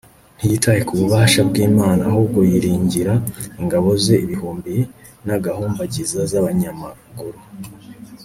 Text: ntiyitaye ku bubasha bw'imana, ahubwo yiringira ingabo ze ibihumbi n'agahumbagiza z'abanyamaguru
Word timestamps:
ntiyitaye 0.37 0.81
ku 0.87 0.93
bubasha 0.99 1.41
bw'imana, 1.49 2.01
ahubwo 2.09 2.39
yiringira 2.49 3.13
ingabo 3.61 3.89
ze 4.03 4.15
ibihumbi 4.25 4.75
n'agahumbagiza 5.25 6.19
z'abanyamaguru 6.31 7.39